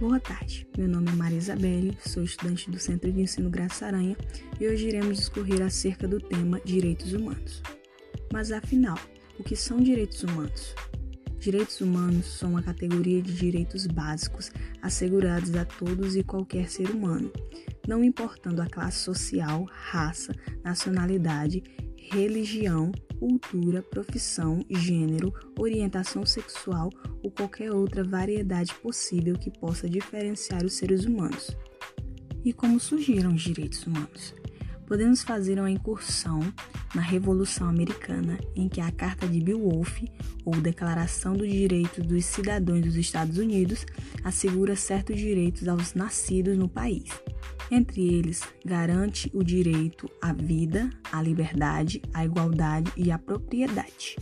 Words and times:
Boa 0.00 0.18
tarde, 0.18 0.66
meu 0.78 0.88
nome 0.88 1.10
é 1.10 1.12
Maria 1.12 1.36
Isabelle, 1.36 1.94
sou 2.00 2.22
estudante 2.22 2.70
do 2.70 2.78
Centro 2.78 3.12
de 3.12 3.20
Ensino 3.20 3.50
Graça 3.50 3.84
Aranha 3.84 4.16
e 4.58 4.66
hoje 4.66 4.88
iremos 4.88 5.18
discorrer 5.18 5.60
acerca 5.60 6.08
do 6.08 6.18
tema 6.18 6.58
Direitos 6.64 7.12
Humanos. 7.12 7.62
Mas 8.32 8.50
afinal, 8.50 8.98
o 9.38 9.44
que 9.44 9.54
são 9.54 9.76
direitos 9.78 10.22
humanos? 10.22 10.74
Direitos 11.38 11.82
humanos 11.82 12.24
são 12.38 12.52
uma 12.52 12.62
categoria 12.62 13.20
de 13.20 13.34
direitos 13.34 13.86
básicos 13.86 14.50
assegurados 14.80 15.54
a 15.54 15.66
todos 15.66 16.16
e 16.16 16.24
qualquer 16.24 16.70
ser 16.70 16.88
humano, 16.88 17.30
não 17.86 18.02
importando 18.02 18.62
a 18.62 18.66
classe 18.66 19.00
social, 19.00 19.66
raça, 19.70 20.32
nacionalidade, 20.64 21.62
religião, 22.10 22.90
cultura, 23.20 23.82
profissão, 23.82 24.64
gênero, 24.70 25.30
orientação 25.58 26.24
sexual 26.24 26.88
ou 27.22 27.30
qualquer 27.30 27.70
outra 27.70 28.02
variedade 28.02 28.74
possível 28.76 29.38
que 29.38 29.50
possa 29.50 29.86
diferenciar 29.86 30.64
os 30.64 30.72
seres 30.72 31.04
humanos. 31.04 31.54
E 32.42 32.50
como 32.54 32.80
surgiram 32.80 33.34
os 33.34 33.42
direitos 33.42 33.86
humanos? 33.86 34.34
Podemos 34.86 35.22
fazer 35.22 35.58
uma 35.58 35.70
incursão 35.70 36.40
na 36.94 37.02
Revolução 37.02 37.68
Americana, 37.68 38.38
em 38.56 38.68
que 38.68 38.80
a 38.80 38.90
Carta 38.90 39.28
de 39.28 39.38
Beowulf, 39.38 40.02
ou 40.44 40.60
Declaração 40.60 41.34
dos 41.34 41.48
Direitos 41.48 42.04
dos 42.04 42.24
Cidadãos 42.24 42.80
dos 42.80 42.96
Estados 42.96 43.36
Unidos, 43.36 43.84
assegura 44.24 44.74
certos 44.74 45.16
direitos 45.16 45.68
aos 45.68 45.94
nascidos 45.94 46.56
no 46.56 46.68
país. 46.68 47.10
Entre 47.70 48.02
eles, 48.02 48.42
garante 48.64 49.30
o 49.32 49.44
direito 49.44 50.10
à 50.20 50.32
vida, 50.32 50.90
à 51.12 51.22
liberdade, 51.22 52.02
à 52.12 52.24
igualdade 52.24 52.92
e 52.96 53.12
à 53.12 53.18
propriedade. 53.18 54.16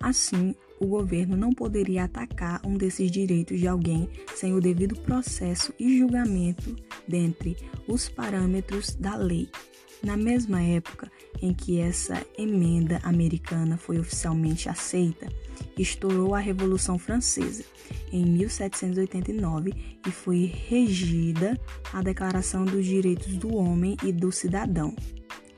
Assim, 0.00 0.54
o 0.80 0.86
governo 0.86 1.36
não 1.36 1.52
poderia 1.52 2.04
atacar 2.04 2.60
um 2.64 2.76
desses 2.76 3.10
direitos 3.10 3.58
de 3.58 3.68
alguém 3.68 4.08
sem 4.34 4.54
o 4.54 4.60
devido 4.60 4.98
processo 5.00 5.72
e 5.78 5.98
julgamento 5.98 6.74
dentre 7.06 7.56
os 7.86 8.08
parâmetros 8.08 8.94
da 8.94 9.16
lei. 9.16 9.48
Na 10.02 10.16
mesma 10.16 10.60
época 10.62 11.10
em 11.40 11.52
que 11.52 11.78
essa 11.78 12.24
emenda 12.38 13.00
americana 13.02 13.76
foi 13.76 13.98
oficialmente 13.98 14.68
aceita, 14.68 15.28
estourou 15.78 16.34
a 16.34 16.38
Revolução 16.38 16.98
Francesa 16.98 17.64
em 18.12 18.24
1789 18.24 19.72
e 20.06 20.10
foi 20.10 20.52
regida 20.68 21.58
a 21.92 22.02
Declaração 22.02 22.64
dos 22.64 22.86
Direitos 22.86 23.36
do 23.36 23.54
Homem 23.54 23.96
e 24.02 24.12
do 24.12 24.30
Cidadão. 24.30 24.94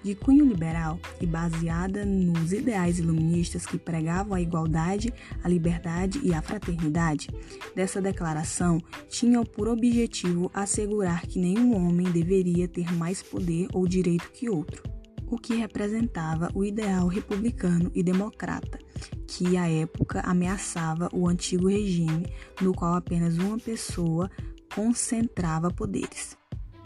De 0.03 0.15
cunho 0.15 0.47
liberal 0.47 1.01
e 1.21 1.27
baseada 1.27 2.05
nos 2.05 2.53
ideais 2.53 3.01
iluministas 3.01 3.67
que 3.67 3.77
pregavam 3.77 4.35
a 4.35 4.41
igualdade, 4.41 5.13
a 5.43 5.49
liberdade 5.49 6.21
e 6.23 6.33
a 6.33 6.41
fraternidade, 6.41 7.29
dessa 7.75 8.01
declaração 8.01 8.81
tinha 9.09 9.45
por 9.45 9.67
objetivo 9.67 10.49
assegurar 10.55 11.27
que 11.27 11.41
nenhum 11.41 11.75
homem 11.75 12.09
deveria 12.09 12.69
ter 12.69 12.93
mais 12.95 13.21
poder 13.21 13.67
ou 13.73 13.89
direito 13.89 14.31
que 14.31 14.49
outro 14.49 14.96
o 15.27 15.39
que 15.39 15.55
representava 15.55 16.51
o 16.55 16.65
ideal 16.65 17.07
republicano 17.09 17.91
e 17.95 18.03
democrata, 18.03 18.79
que 19.27 19.57
à 19.57 19.69
época 19.69 20.21
ameaçava 20.21 21.09
o 21.13 21.29
antigo 21.29 21.69
regime, 21.69 22.27
no 22.61 22.73
qual 22.75 22.95
apenas 22.95 23.37
uma 23.39 23.59
pessoa 23.59 24.31
concentrava 24.75 25.71
poderes. 25.71 26.37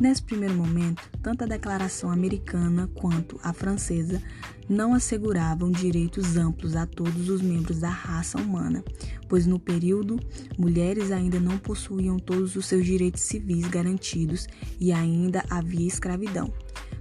Nesse 0.01 0.23
primeiro 0.23 0.55
momento, 0.55 1.03
tanto 1.23 1.45
a 1.45 1.47
declaração 1.47 2.11
americana 2.11 2.89
quanto 2.95 3.39
a 3.43 3.53
francesa 3.53 4.23
não 4.67 4.95
asseguravam 4.95 5.71
direitos 5.71 6.39
amplos 6.39 6.75
a 6.75 6.87
todos 6.87 7.29
os 7.29 7.43
membros 7.43 7.81
da 7.81 7.91
raça 7.91 8.39
humana, 8.39 8.83
pois 9.29 9.45
no 9.45 9.59
período 9.59 10.19
mulheres 10.57 11.11
ainda 11.11 11.39
não 11.39 11.59
possuíam 11.59 12.19
todos 12.19 12.57
os 12.57 12.65
seus 12.65 12.87
direitos 12.87 13.21
civis 13.21 13.69
garantidos 13.69 14.47
e 14.79 14.91
ainda 14.91 15.45
havia 15.51 15.87
escravidão. 15.87 16.50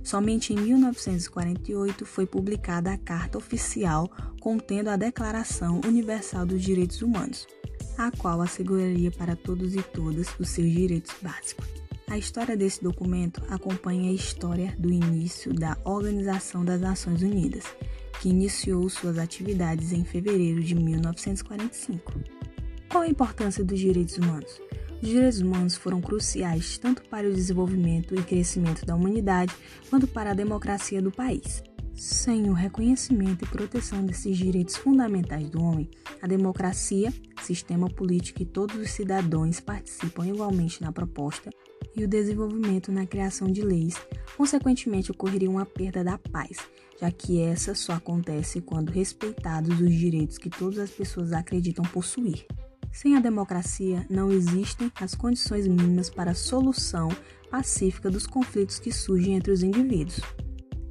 Somente 0.09 0.53
em 0.53 0.55
1948 0.55 2.03
foi 2.03 2.25
publicada 2.25 2.91
a 2.91 2.97
Carta 2.97 3.37
Oficial 3.37 4.09
contendo 4.41 4.89
a 4.89 4.95
Declaração 4.95 5.79
Universal 5.85 6.47
dos 6.47 6.63
Direitos 6.63 7.03
Humanos, 7.03 7.47
a 7.95 8.09
qual 8.09 8.41
asseguraria 8.41 9.11
para 9.11 9.35
todos 9.35 9.75
e 9.75 9.83
todas 9.83 10.27
os 10.39 10.49
seus 10.49 10.71
direitos 10.71 11.13
básicos. 11.21 11.67
A 12.07 12.17
história 12.17 12.57
desse 12.57 12.83
documento 12.83 13.43
acompanha 13.49 14.09
a 14.09 14.13
história 14.15 14.75
do 14.79 14.89
início 14.89 15.53
da 15.53 15.77
Organização 15.83 16.65
das 16.65 16.81
Nações 16.81 17.21
Unidas, 17.21 17.65
que 18.19 18.29
iniciou 18.29 18.89
suas 18.89 19.19
atividades 19.19 19.93
em 19.93 20.03
fevereiro 20.03 20.63
de 20.63 20.73
1945. 20.73 22.13
Qual 22.89 23.03
a 23.03 23.07
importância 23.07 23.63
dos 23.63 23.79
direitos 23.79 24.17
humanos? 24.17 24.59
Os 25.01 25.07
direitos 25.07 25.39
humanos 25.39 25.75
foram 25.75 26.01
cruciais 26.01 26.77
tanto 26.77 27.03
para 27.03 27.27
o 27.27 27.33
desenvolvimento 27.33 28.13
e 28.15 28.21
crescimento 28.21 28.85
da 28.85 28.95
humanidade 28.95 29.55
quanto 29.89 30.05
para 30.05 30.31
a 30.31 30.33
democracia 30.33 31.01
do 31.01 31.09
país. 31.09 31.63
Sem 31.95 32.49
o 32.49 32.53
reconhecimento 32.53 33.45
e 33.45 33.47
proteção 33.47 34.05
desses 34.05 34.37
direitos 34.37 34.75
fundamentais 34.75 35.49
do 35.49 35.61
homem, 35.61 35.89
a 36.21 36.27
democracia, 36.27 37.13
sistema 37.41 37.89
político 37.89 38.41
e 38.41 38.45
todos 38.45 38.75
os 38.75 38.91
cidadãos 38.91 39.61
participam 39.61 40.27
igualmente 40.27 40.81
na 40.81 40.91
proposta 40.91 41.49
e 41.95 42.03
o 42.03 42.07
desenvolvimento 42.07 42.91
na 42.91 43.05
criação 43.05 43.49
de 43.49 43.61
leis, 43.61 43.95
consequentemente 44.35 45.11
ocorreria 45.11 45.49
uma 45.49 45.65
perda 45.65 46.03
da 46.03 46.17
paz, 46.17 46.57
já 46.99 47.09
que 47.09 47.41
essa 47.41 47.73
só 47.73 47.93
acontece 47.93 48.61
quando 48.61 48.89
respeitados 48.89 49.79
os 49.79 49.93
direitos 49.93 50.37
que 50.37 50.49
todas 50.49 50.79
as 50.79 50.91
pessoas 50.91 51.31
acreditam 51.31 51.85
possuir. 51.85 52.45
Sem 52.91 53.15
a 53.15 53.19
democracia, 53.19 54.05
não 54.09 54.31
existem 54.31 54.91
as 54.99 55.13
condições 55.13 55.67
mínimas 55.67 56.09
para 56.09 56.31
a 56.31 56.35
solução 56.35 57.09
pacífica 57.49 58.09
dos 58.09 58.25
conflitos 58.25 58.79
que 58.79 58.91
surgem 58.91 59.35
entre 59.35 59.51
os 59.51 59.63
indivíduos. 59.63 60.19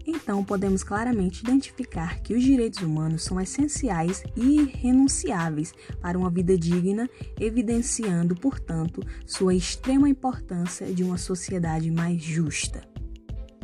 Então, 0.07 0.43
podemos 0.43 0.83
claramente 0.83 1.43
identificar 1.43 2.21
que 2.23 2.35
os 2.35 2.43
direitos 2.43 2.81
humanos 2.81 3.25
são 3.25 3.39
essenciais 3.39 4.23
e 4.35 4.61
irrenunciáveis 4.61 5.75
para 6.01 6.17
uma 6.17 6.31
vida 6.31 6.57
digna, 6.57 7.11
evidenciando, 7.39 8.35
portanto, 8.35 9.03
sua 9.27 9.55
extrema 9.55 10.09
importância 10.09 10.87
de 10.87 11.05
uma 11.05 11.19
sociedade 11.19 11.91
mais 11.91 12.23
justa. 12.23 12.81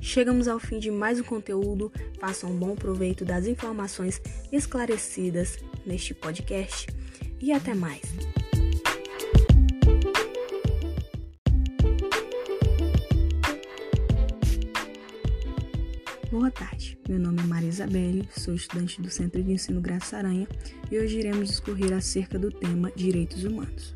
Chegamos 0.03 0.47
ao 0.47 0.59
fim 0.59 0.79
de 0.79 0.91
mais 0.91 1.19
um 1.19 1.25
conteúdo. 1.25 1.91
Façam 2.21 2.51
um 2.51 2.59
bom 2.59 2.77
proveito 2.77 3.25
das 3.25 3.47
informações 3.47 4.21
esclarecidas 4.53 5.57
neste 5.87 6.13
podcast 6.13 6.89
e 7.41 7.53
até 7.53 7.75
mais. 7.75 8.03
Boa 16.31 16.51
tarde, 16.51 16.99
meu 17.09 17.19
nome 17.19 17.41
é 17.41 17.45
Maria 17.45 17.69
Isabelle, 17.69 18.29
sou 18.37 18.55
estudante 18.55 19.01
do 19.01 19.09
Centro 19.09 19.43
de 19.43 19.53
Ensino 19.53 19.81
Graça 19.81 20.17
Aranha 20.17 20.49
e 20.91 20.99
hoje 20.99 21.19
iremos 21.19 21.49
discorrer 21.49 21.93
acerca 21.93 22.39
do 22.39 22.51
tema 22.51 22.91
Direitos 22.97 23.45
Humanos. 23.45 23.95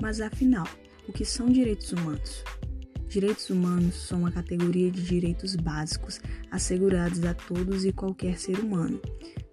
Mas 0.00 0.20
afinal, 0.20 0.68
o 1.08 1.12
que 1.12 1.24
são 1.24 1.46
direitos 1.46 1.92
humanos? 1.92 2.44
Direitos 3.08 3.50
humanos 3.50 3.94
são 4.06 4.20
uma 4.20 4.30
categoria 4.30 4.90
de 4.90 5.02
direitos 5.02 5.54
básicos 5.56 6.20
assegurados 6.50 7.24
a 7.24 7.34
todos 7.34 7.84
e 7.84 7.92
qualquer 7.92 8.38
ser 8.38 8.58
humano, 8.58 9.00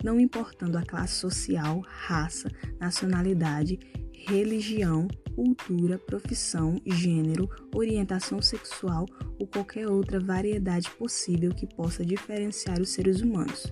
não 0.03 0.19
importando 0.19 0.77
a 0.77 0.83
classe 0.83 1.15
social, 1.15 1.81
raça, 1.85 2.49
nacionalidade, 2.79 3.79
religião, 4.13 5.07
cultura, 5.35 5.97
profissão, 5.97 6.75
gênero, 6.85 7.49
orientação 7.73 8.41
sexual 8.41 9.05
ou 9.39 9.47
qualquer 9.47 9.87
outra 9.87 10.19
variedade 10.19 10.89
possível 10.91 11.53
que 11.53 11.65
possa 11.65 12.05
diferenciar 12.05 12.81
os 12.81 12.89
seres 12.89 13.21
humanos. 13.21 13.71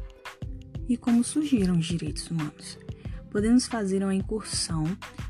E 0.88 0.95
como 0.95 1.23
surgiram 1.23 1.77
os 1.77 1.85
direitos 1.85 2.29
humanos? 2.31 2.79
Podemos 3.29 3.67
fazer 3.67 4.01
uma 4.01 4.15
incursão 4.15 4.85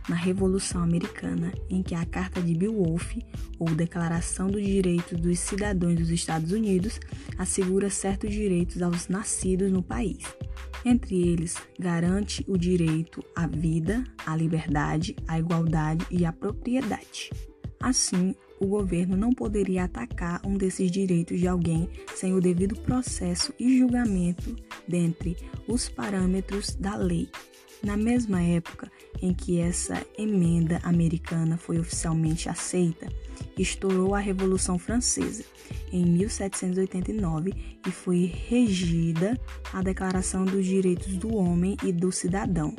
na 0.07 0.15
Revolução 0.15 0.81
Americana, 0.81 1.51
em 1.67 1.81
que 1.81 1.95
a 1.95 2.05
Carta 2.05 2.41
de 2.41 2.53
Beowulf, 2.53 3.15
ou 3.59 3.67
Declaração 3.73 4.47
dos 4.47 4.63
Direitos 4.63 5.19
dos 5.19 5.39
Cidadãos 5.39 5.95
dos 5.95 6.09
Estados 6.11 6.51
Unidos, 6.51 6.99
assegura 7.37 7.89
certos 7.89 8.31
direitos 8.31 8.81
aos 8.81 9.07
nascidos 9.07 9.71
no 9.71 9.81
país. 9.81 10.23
Entre 10.89 11.17
eles, 11.17 11.57
garante 11.77 12.45
o 12.47 12.57
direito 12.57 13.21
à 13.35 13.45
vida, 13.45 14.05
à 14.25 14.37
liberdade, 14.37 15.17
à 15.27 15.37
igualdade 15.37 16.07
e 16.09 16.23
à 16.23 16.31
propriedade. 16.31 17.29
Assim, 17.77 18.33
o 18.57 18.65
governo 18.67 19.17
não 19.17 19.33
poderia 19.33 19.83
atacar 19.83 20.39
um 20.45 20.57
desses 20.57 20.89
direitos 20.89 21.41
de 21.41 21.45
alguém 21.45 21.89
sem 22.15 22.33
o 22.33 22.39
devido 22.39 22.79
processo 22.79 23.53
e 23.59 23.77
julgamento 23.77 24.55
dentre 24.87 25.35
os 25.67 25.89
parâmetros 25.89 26.73
da 26.75 26.95
lei. 26.95 27.27
Na 27.83 27.97
mesma 27.97 28.41
época 28.41 28.89
em 29.21 29.33
que 29.33 29.59
essa 29.59 30.05
emenda 30.17 30.79
americana 30.83 31.57
foi 31.57 31.79
oficialmente 31.79 32.49
aceita, 32.49 33.07
estourou 33.57 34.15
a 34.15 34.19
Revolução 34.19 34.77
Francesa 34.77 35.43
em 35.91 36.05
1789 36.05 37.53
e 37.85 37.91
foi 37.91 38.25
regida 38.47 39.39
a 39.73 39.81
Declaração 39.81 40.45
dos 40.45 40.65
Direitos 40.65 41.15
do 41.17 41.35
Homem 41.35 41.77
e 41.83 41.91
do 41.91 42.11
Cidadão. 42.11 42.73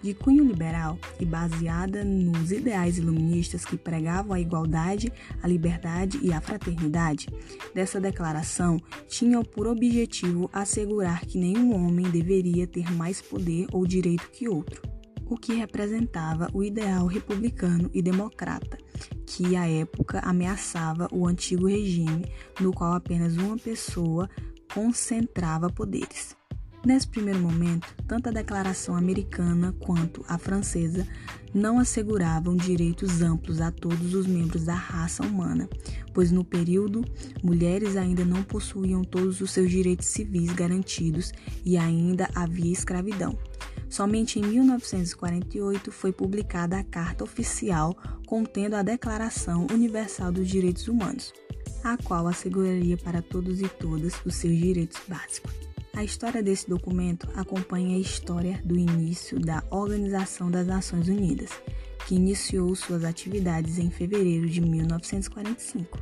De 0.00 0.14
cunho 0.14 0.44
liberal 0.44 0.96
e 1.18 1.24
baseada 1.24 2.04
nos 2.04 2.52
ideais 2.52 2.98
iluministas 2.98 3.64
que 3.64 3.76
pregavam 3.76 4.32
a 4.32 4.40
igualdade, 4.40 5.12
a 5.42 5.48
liberdade 5.48 6.20
e 6.22 6.32
a 6.32 6.40
fraternidade, 6.40 7.26
dessa 7.74 8.00
declaração 8.00 8.80
tinha 9.08 9.42
por 9.42 9.66
objetivo 9.66 10.48
assegurar 10.52 11.26
que 11.26 11.36
nenhum 11.36 11.74
homem 11.74 12.08
deveria 12.10 12.64
ter 12.64 12.92
mais 12.92 13.20
poder 13.20 13.66
ou 13.72 13.84
direito 13.84 14.30
que 14.30 14.48
outro, 14.48 14.80
o 15.28 15.36
que 15.36 15.54
representava 15.54 16.48
o 16.52 16.62
ideal 16.62 17.06
republicano 17.06 17.90
e 17.92 18.00
democrata, 18.00 18.78
que 19.26 19.54
à 19.56 19.68
época 19.68 20.20
ameaçava 20.20 21.08
o 21.12 21.26
antigo 21.26 21.66
regime, 21.66 22.26
no 22.60 22.72
qual 22.72 22.94
apenas 22.94 23.36
uma 23.36 23.56
pessoa 23.56 24.28
concentrava 24.72 25.70
poderes. 25.70 26.36
Nesse 26.84 27.08
primeiro 27.08 27.40
momento, 27.40 27.92
tanto 28.06 28.28
a 28.28 28.32
declaração 28.32 28.94
americana 28.94 29.74
quanto 29.80 30.24
a 30.28 30.38
francesa 30.38 31.06
não 31.52 31.78
asseguravam 31.78 32.56
direitos 32.56 33.20
amplos 33.20 33.60
a 33.60 33.70
todos 33.70 34.14
os 34.14 34.26
membros 34.26 34.64
da 34.64 34.74
raça 34.74 35.24
humana, 35.24 35.68
pois 36.14 36.30
no 36.30 36.44
período 36.44 37.04
mulheres 37.42 37.96
ainda 37.96 38.24
não 38.24 38.42
possuíam 38.42 39.02
todos 39.02 39.40
os 39.40 39.50
seus 39.50 39.70
direitos 39.70 40.06
civis 40.06 40.52
garantidos 40.52 41.32
e 41.64 41.76
ainda 41.76 42.28
havia 42.34 42.72
escravidão. 42.72 43.36
Somente 43.88 44.38
em 44.38 44.42
1948 44.42 45.90
foi 45.90 46.12
publicada 46.12 46.78
a 46.78 46.84
Carta 46.84 47.24
Oficial 47.24 47.96
contendo 48.26 48.74
a 48.74 48.82
Declaração 48.82 49.66
Universal 49.72 50.30
dos 50.30 50.46
Direitos 50.46 50.88
Humanos, 50.88 51.32
a 51.82 51.96
qual 51.96 52.26
asseguraria 52.26 52.98
para 52.98 53.22
todos 53.22 53.60
e 53.60 53.68
todas 53.68 54.14
os 54.24 54.34
seus 54.34 54.56
direitos 54.56 55.00
básicos. 55.08 55.52
A 55.94 56.04
história 56.04 56.42
desse 56.42 56.68
documento 56.68 57.28
acompanha 57.34 57.96
a 57.96 58.00
história 58.00 58.60
do 58.64 58.76
início 58.76 59.40
da 59.40 59.64
Organização 59.70 60.50
das 60.50 60.66
Nações 60.66 61.08
Unidas, 61.08 61.50
que 62.06 62.14
iniciou 62.14 62.72
suas 62.76 63.04
atividades 63.04 63.78
em 63.78 63.90
fevereiro 63.90 64.48
de 64.48 64.60
1945. 64.60 65.98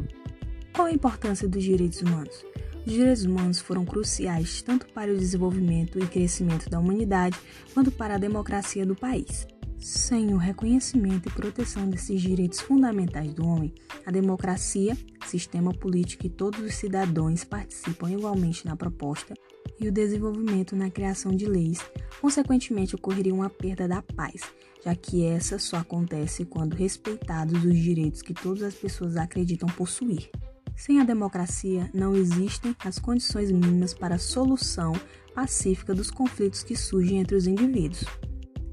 Qual 0.74 0.88
a 0.88 0.92
importância 0.92 1.48
dos 1.48 1.62
direitos 1.62 2.02
humanos? 2.02 2.44
Os 2.86 2.92
direitos 2.92 3.24
humanos 3.24 3.58
foram 3.58 3.84
cruciais 3.84 4.62
tanto 4.62 4.86
para 4.92 5.12
o 5.12 5.18
desenvolvimento 5.18 5.98
e 5.98 6.06
crescimento 6.06 6.70
da 6.70 6.78
humanidade 6.78 7.36
quanto 7.74 7.90
para 7.90 8.14
a 8.14 8.18
democracia 8.18 8.86
do 8.86 8.94
país. 8.94 9.44
Sem 9.76 10.32
o 10.32 10.36
reconhecimento 10.36 11.28
e 11.28 11.32
proteção 11.32 11.90
desses 11.90 12.22
direitos 12.22 12.60
fundamentais 12.60 13.34
do 13.34 13.44
homem, 13.44 13.74
a 14.06 14.12
democracia, 14.12 14.96
sistema 15.26 15.74
político 15.74 16.26
e 16.26 16.30
todos 16.30 16.60
os 16.60 16.74
cidadãos 16.74 17.42
participam 17.42 18.08
igualmente 18.12 18.64
na 18.64 18.76
proposta, 18.76 19.34
e 19.80 19.88
o 19.88 19.92
desenvolvimento 19.92 20.76
na 20.76 20.88
criação 20.88 21.32
de 21.32 21.44
leis, 21.44 21.80
consequentemente 22.20 22.94
ocorreria 22.94 23.34
uma 23.34 23.50
perda 23.50 23.88
da 23.88 24.00
paz, 24.00 24.42
já 24.84 24.94
que 24.94 25.24
essa 25.24 25.58
só 25.58 25.78
acontece 25.78 26.44
quando 26.44 26.74
respeitados 26.74 27.64
os 27.64 27.76
direitos 27.76 28.22
que 28.22 28.32
todas 28.32 28.62
as 28.62 28.74
pessoas 28.74 29.16
acreditam 29.16 29.68
possuir. 29.70 30.30
Sem 30.76 31.00
a 31.00 31.04
democracia, 31.04 31.90
não 31.94 32.14
existem 32.14 32.76
as 32.84 32.98
condições 32.98 33.50
mínimas 33.50 33.94
para 33.94 34.16
a 34.16 34.18
solução 34.18 34.92
pacífica 35.34 35.94
dos 35.94 36.10
conflitos 36.10 36.62
que 36.62 36.76
surgem 36.76 37.18
entre 37.18 37.34
os 37.34 37.46
indivíduos. 37.46 38.04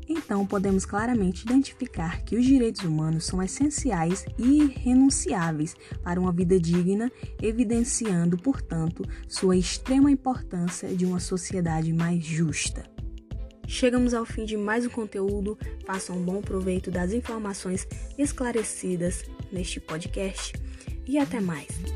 Então, 0.08 0.46
podemos 0.46 0.86
claramente 0.86 1.44
identificar 1.44 2.22
que 2.24 2.36
os 2.36 2.46
direitos 2.46 2.84
humanos 2.84 3.26
são 3.26 3.42
essenciais 3.42 4.26
e 4.38 4.64
irrenunciáveis 4.64 5.76
para 6.04 6.20
uma 6.20 6.34
vida 6.34 6.60
digna, 6.60 7.10
evidenciando, 7.42 8.38
portanto, 8.38 9.04
sua 9.28 9.56
extrema 9.56 10.12
importância 10.12 10.94
de 10.94 11.06
uma 11.06 11.22
sociedade 11.22 11.94
mais 11.94 12.22
justa. 12.24 12.84
Chegamos 13.66 14.14
ao 14.14 14.26
fim 14.26 14.44
de 14.44 14.58
mais 14.58 14.86
um 14.86 14.90
conteúdo. 14.90 15.58
Façam 15.86 16.18
um 16.18 16.24
bom 16.24 16.42
proveito 16.42 16.92
das 16.92 17.14
informações 17.14 17.88
esclarecidas 18.18 19.24
neste 19.52 19.80
podcast 19.80 20.54
e 21.08 21.18
até 21.18 21.40
mais. 21.40 21.93